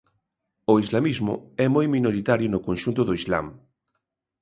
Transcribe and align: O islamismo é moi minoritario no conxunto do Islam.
O 0.71 0.73
islamismo 0.83 1.33
é 1.63 1.67
moi 1.75 1.85
minoritario 1.95 2.47
no 2.51 2.63
conxunto 2.67 3.01
do 3.05 3.17
Islam. 3.21 3.47